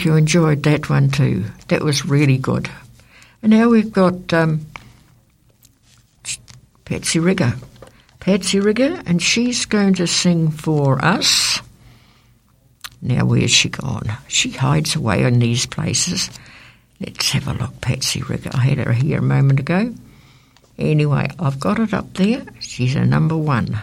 hope 0.00 0.06
you 0.06 0.16
enjoyed 0.16 0.62
that 0.62 0.88
one 0.88 1.10
too. 1.10 1.44
That 1.68 1.82
was 1.82 2.06
really 2.06 2.38
good. 2.38 2.70
And 3.42 3.50
now 3.50 3.68
we've 3.68 3.92
got 3.92 4.32
um, 4.32 4.64
Patsy 6.86 7.18
Riggir. 7.18 7.62
Patsy 8.18 8.60
Riggir, 8.60 9.02
and 9.04 9.20
she's 9.20 9.66
going 9.66 9.94
to 9.94 10.06
sing 10.06 10.50
for 10.50 11.04
us. 11.04 11.60
Now, 13.02 13.26
where's 13.26 13.50
she 13.50 13.68
gone? 13.68 14.10
She 14.28 14.50
hides 14.50 14.96
away 14.96 15.24
in 15.24 15.38
these 15.38 15.66
places. 15.66 16.30
Let's 16.98 17.30
have 17.32 17.48
a 17.48 17.52
look, 17.52 17.80
Patsy 17.82 18.20
Riggir. 18.20 18.54
I 18.54 18.60
had 18.60 18.78
her 18.78 18.94
here 18.94 19.18
a 19.18 19.22
moment 19.22 19.60
ago. 19.60 19.94
Anyway, 20.78 21.28
I've 21.38 21.60
got 21.60 21.78
it 21.78 21.92
up 21.92 22.14
there. 22.14 22.44
She's 22.60 22.94
a 22.94 23.04
number 23.04 23.36
one. 23.36 23.78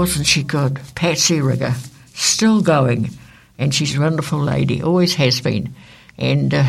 Wasn't 0.00 0.26
she 0.26 0.44
good? 0.44 0.80
Patsy 0.94 1.40
Riggir, 1.40 1.74
still 2.14 2.62
going, 2.62 3.10
and 3.58 3.74
she's 3.74 3.94
a 3.94 4.00
wonderful 4.00 4.38
lady, 4.38 4.82
always 4.82 5.14
has 5.16 5.42
been. 5.42 5.74
And 6.16 6.54
uh, 6.54 6.64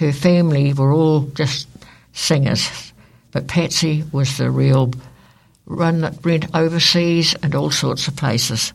her 0.00 0.12
family 0.12 0.72
were 0.72 0.92
all 0.92 1.20
just 1.20 1.68
singers, 2.12 2.92
but 3.30 3.46
Patsy 3.46 4.02
was 4.10 4.36
the 4.36 4.50
real 4.50 4.90
run 5.64 6.00
that 6.00 6.24
went 6.24 6.52
overseas 6.56 7.36
and 7.40 7.54
all 7.54 7.70
sorts 7.70 8.08
of 8.08 8.16
places. 8.16 8.72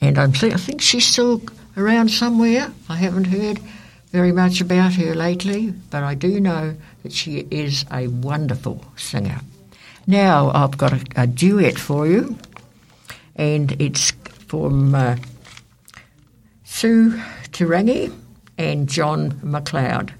And 0.00 0.18
I'm 0.18 0.32
th- 0.32 0.54
I 0.54 0.56
think 0.56 0.80
she's 0.80 1.06
still 1.06 1.42
around 1.76 2.10
somewhere. 2.10 2.72
I 2.88 2.96
haven't 2.96 3.26
heard 3.26 3.60
very 4.10 4.32
much 4.32 4.60
about 4.60 4.94
her 4.94 5.14
lately, 5.14 5.72
but 5.90 6.02
I 6.02 6.16
do 6.16 6.40
know 6.40 6.74
that 7.04 7.12
she 7.12 7.46
is 7.52 7.84
a 7.92 8.08
wonderful 8.08 8.84
singer. 8.96 9.42
Now 10.08 10.50
I've 10.52 10.76
got 10.76 10.92
a, 10.92 11.22
a 11.22 11.26
duet 11.28 11.78
for 11.78 12.08
you, 12.08 12.36
and 13.40 13.74
it's 13.80 14.12
from 14.48 14.94
uh, 14.94 15.16
Sue 16.62 17.12
Turangi 17.52 18.14
and 18.58 18.86
John 18.86 19.32
McLeod. 19.42 20.10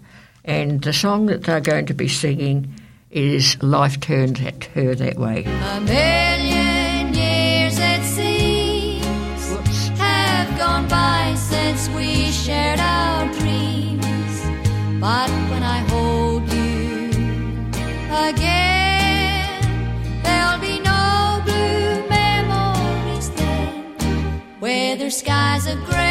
And 0.43 0.81
the 0.83 0.95
song 0.95 1.27
that 1.27 1.45
they're 1.45 1.61
going 1.61 1.85
to 1.87 1.95
be 1.95 2.09
singing 2.09 2.75
is 3.11 3.63
Life 3.63 4.01
Turned 4.01 4.41
at 4.41 4.65
Her 4.65 4.95
That 4.95 5.19
Way. 5.19 5.45
A 5.45 5.81
million 5.83 7.13
years 7.13 7.79
it 7.79 8.03
seems 8.05 9.51
Whoops. 9.51 9.89
have 9.99 10.57
gone 10.57 10.89
by 10.89 11.35
since 11.37 11.91
we 11.91 12.33
shared 12.33 12.81
our 12.81 13.27
dreams. 13.35 14.99
But 14.99 15.29
skies 25.11 25.67
are 25.67 25.77
gray 25.87 26.10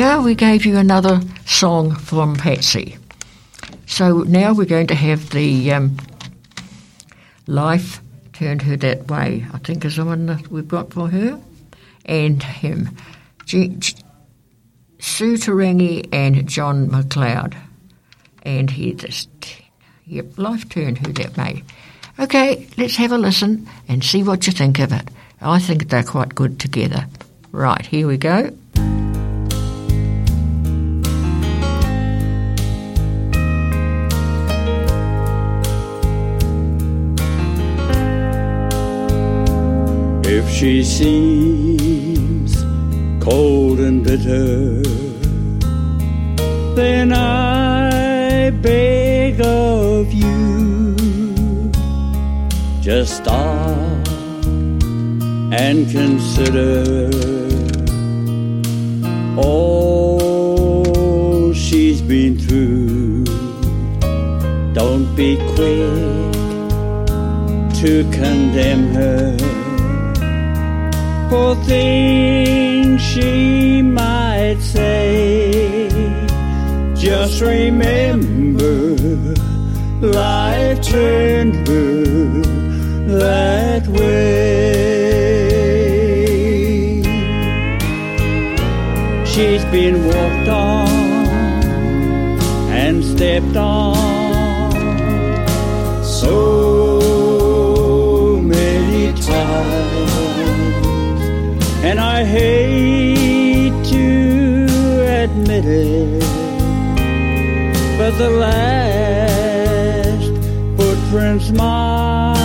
There 0.00 0.22
we. 0.22 0.34
Gave 0.34 0.64
you 0.64 0.78
another 0.78 1.20
song 1.44 1.94
from 1.94 2.34
Patsy. 2.34 2.96
So 3.84 4.22
now 4.22 4.54
we're 4.54 4.64
going 4.64 4.86
to 4.86 4.94
have 4.94 5.28
the 5.28 5.72
um, 5.72 5.98
Life 7.46 8.00
Turned 8.32 8.62
Her 8.62 8.78
That 8.78 9.08
Way, 9.08 9.44
I 9.52 9.58
think 9.58 9.84
is 9.84 9.96
the 9.96 10.06
one 10.06 10.24
that 10.24 10.48
we've 10.48 10.66
got 10.66 10.94
for 10.94 11.10
her, 11.10 11.38
and 12.06 12.42
him. 12.42 12.96
G- 13.44 13.68
G- 13.78 13.94
Sue 15.00 15.34
Tarangi 15.34 16.08
and 16.14 16.48
John 16.48 16.88
McLeod. 16.88 17.54
And 18.42 18.70
he 18.70 18.94
just, 18.94 19.28
yep, 20.06 20.38
Life 20.38 20.66
Turned 20.70 21.06
Her 21.06 21.12
That 21.12 21.36
Way. 21.36 21.62
Okay, 22.18 22.66
let's 22.78 22.96
have 22.96 23.12
a 23.12 23.18
listen 23.18 23.68
and 23.86 24.02
see 24.02 24.22
what 24.22 24.46
you 24.46 24.54
think 24.54 24.78
of 24.78 24.94
it. 24.94 25.06
I 25.42 25.58
think 25.58 25.90
they're 25.90 26.02
quite 26.02 26.34
good 26.34 26.58
together. 26.58 27.06
Right, 27.52 27.84
here 27.84 28.06
we 28.06 28.16
go. 28.16 28.56
If 40.42 40.48
she 40.48 40.82
seems 40.82 42.56
cold 43.22 43.78
and 43.78 44.02
bitter, 44.02 44.80
then 46.74 47.12
I 47.12 48.48
beg 48.48 49.42
of 49.42 50.10
you, 50.10 51.70
just 52.80 53.18
stop 53.18 53.68
and 55.52 55.90
consider 55.90 57.10
all 59.36 61.52
she's 61.52 62.00
been 62.00 62.38
through. 62.38 63.24
Don't 64.72 65.14
be 65.14 65.36
quick 65.54 66.32
to 67.82 68.10
condemn 68.10 68.94
her 68.94 69.49
for 71.30 71.54
things 71.64 73.00
she 73.00 73.82
might 73.82 74.58
say. 74.60 75.88
Just 76.96 77.40
remember, 77.40 78.96
life 80.04 80.82
turned 80.82 81.68
her 81.68 81.94
that 83.22 83.86
way. 83.86 84.80
She's 89.24 89.64
been 89.66 90.04
walked 90.04 90.48
on 90.48 90.88
and 92.82 93.04
stepped 93.04 93.56
on 93.56 94.19
but 107.98 108.16
the 108.16 108.30
last 108.30 110.32
footprints 110.76 111.50
mine. 111.50 112.36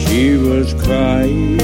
She 0.00 0.36
was 0.36 0.72
crying 0.82 1.58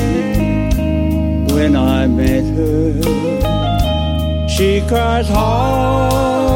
when 1.54 1.76
I 1.76 2.06
met 2.06 2.44
her. 2.56 4.48
She 4.48 4.82
cries 4.86 5.28
harder 5.28 6.47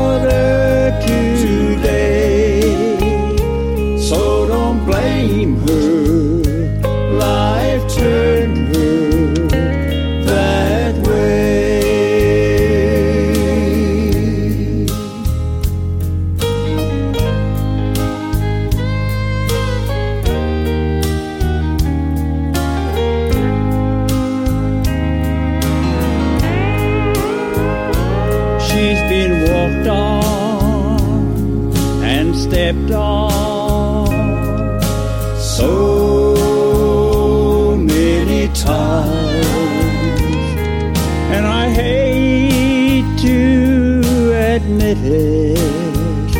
it, 45.05 46.33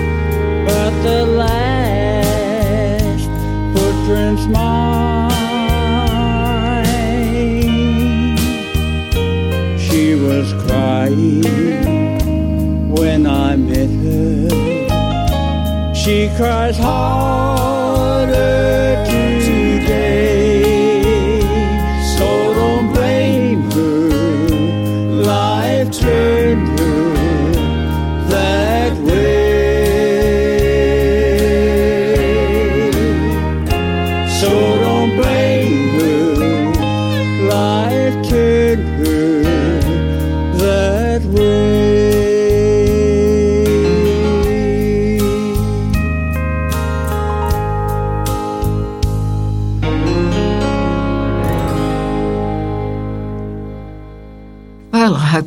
but 0.67 0.91
the 1.03 1.27
last 1.27 3.29
footprints 3.75 4.47
mine. 4.47 5.31
She 9.79 10.15
was 10.15 10.53
crying 10.65 11.43
when 12.91 13.27
I 13.27 13.57
met 13.57 13.91
her. 14.05 14.49
She 15.95 16.31
cries 16.37 16.79
harder 16.79 17.62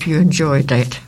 hope 0.06 0.12
you 0.12 0.20
enjoyed 0.20 0.68
that. 0.68 1.00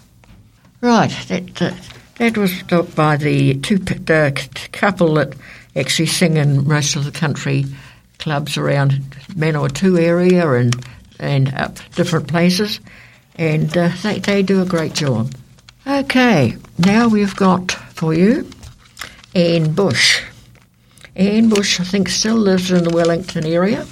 Right, 0.81 1.11
that 1.27 1.61
uh, 1.61 1.71
that 2.17 2.37
was 2.37 2.63
the- 2.63 2.83
by 2.83 3.17
the 3.17 3.53
two 3.55 3.77
the 3.77 4.31
couple 4.71 5.13
that 5.15 5.35
actually 5.75 6.07
sing 6.07 6.37
in 6.37 6.67
most 6.67 6.95
of 6.95 7.05
the 7.05 7.11
country 7.11 7.65
clubs 8.17 8.57
around 8.57 8.91
Manawatu 9.35 9.99
area 9.99 10.51
and 10.51 10.75
and 11.19 11.53
up 11.53 11.77
different 11.95 12.27
places, 12.27 12.79
and 13.35 13.75
uh, 13.77 13.89
they 14.01 14.19
they 14.19 14.41
do 14.43 14.61
a 14.61 14.65
great 14.65 14.93
job. 14.95 15.31
Okay, 15.85 16.57
now 16.79 17.07
we've 17.07 17.35
got 17.35 17.71
for 17.93 18.13
you 18.15 18.49
Anne 19.35 19.73
Bush. 19.73 20.23
Anne 21.15 21.49
Bush, 21.49 21.79
I 21.79 21.83
think, 21.83 22.09
still 22.09 22.35
lives 22.35 22.71
in 22.71 22.83
the 22.83 22.95
Wellington 22.95 23.45
area. 23.45 23.85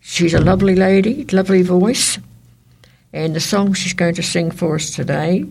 She's 0.00 0.34
a 0.34 0.40
lovely 0.40 0.76
lady, 0.76 1.24
lovely 1.32 1.62
voice. 1.62 2.18
And 3.14 3.32
the 3.32 3.40
song 3.40 3.74
she's 3.74 3.92
going 3.92 4.16
to 4.16 4.24
sing 4.24 4.50
for 4.50 4.74
us 4.74 4.90
today 4.90 5.44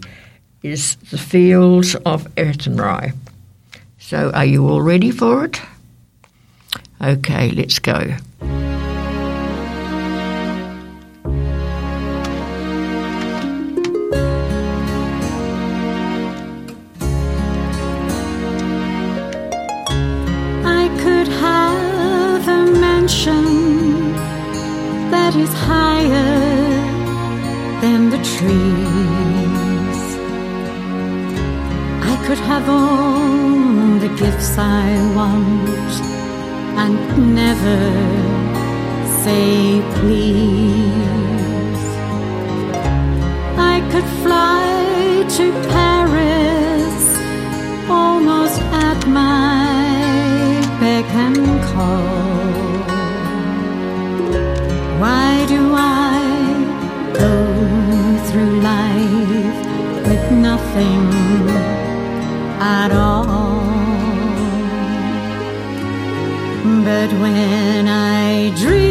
is 0.63 0.97
The 1.11 1.17
Fields 1.17 1.95
of 1.95 2.27
Athenry. 2.35 3.13
So, 3.99 4.31
are 4.31 4.43
you 4.43 4.67
all 4.67 4.81
ready 4.81 5.11
for 5.11 5.45
it? 5.45 5.61
Okay, 7.01 7.51
let's 7.51 7.79
go. 7.79 8.17
that 25.11 25.35
is 25.35 25.53
higher 25.53 26.32
have 32.65 32.69
all 32.69 33.99
the 33.99 34.09
gifts 34.15 34.57
I 34.57 34.87
want 35.15 35.93
and 36.81 37.35
never 37.35 37.79
say 39.23 39.81
please. 39.95 41.85
I 43.57 43.81
could 43.91 44.09
fly 44.23 45.25
to 45.37 45.45
Paris 45.75 46.97
almost 47.89 48.59
at 48.89 49.07
my 49.07 49.65
beck 50.79 51.09
and 51.25 51.45
call. 51.71 52.53
Why 55.01 55.45
do 55.47 55.61
I 55.75 56.19
go 57.23 57.33
through 58.27 58.61
life 58.61 60.07
with 60.07 60.31
nothing? 60.31 61.22
at 62.63 62.91
all. 62.91 63.25
But 66.85 67.09
when 67.21 67.87
I 67.87 68.53
dream, 68.55 68.82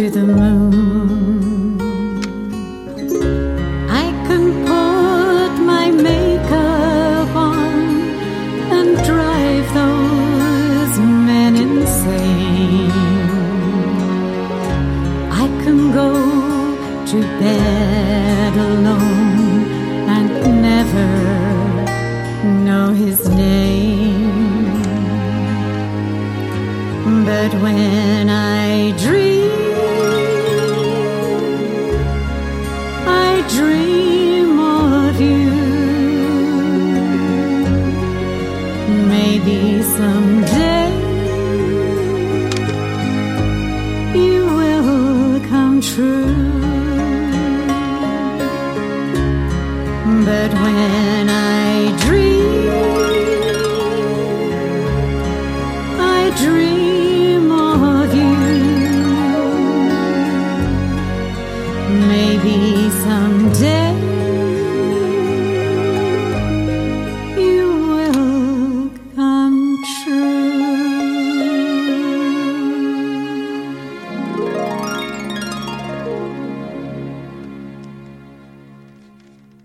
to 0.00 0.08
the 0.08 0.22
moon. 0.22 0.69